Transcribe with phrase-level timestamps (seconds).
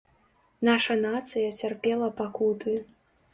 [0.69, 2.75] Наша нацыя цярпела пакуты.